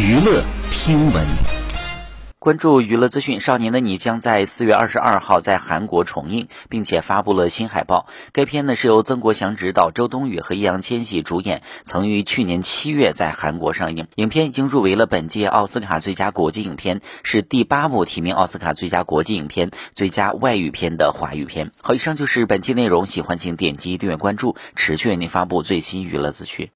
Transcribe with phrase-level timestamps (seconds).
[0.00, 1.26] 娱乐听闻。
[2.38, 8.06] 关注娱乐资讯少年的你将在四月二十二号在韩国重映并且发布了新海报。
[8.32, 14.06] 该片呢是由曾国祥执导周冬雨和易烊千玺主演曾于去年七月在韩国上映。
[14.14, 21.72] 影片已经入围了本届奥斯卡最佳国际影片是第八部提名奥斯卡最佳国际影片最佳外语片的华语片。
[21.82, 26.66] 好以上就是本期内容喜欢请点击订阅关注持续为您发布最新娱乐资讯。